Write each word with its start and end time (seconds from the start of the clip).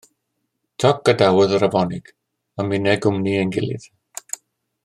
Toc 0.83 1.03
gadawodd 1.09 1.53
yr 1.59 1.67
afonig 1.69 2.11
a 2.65 2.69
minne 2.71 2.99
gwmni 3.07 3.39
ein 3.43 3.57
gilydd 3.59 3.91